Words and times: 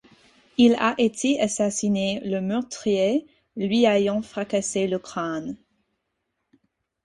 Il 0.57 0.73
a 0.79 0.95
été 0.97 1.39
assassiné, 1.39 2.21
le 2.25 2.41
meurtrier 2.41 3.27
lui 3.55 3.83
ayant 3.85 4.23
fracassé 4.23 4.87
le 4.87 4.97
crâne. 4.97 5.57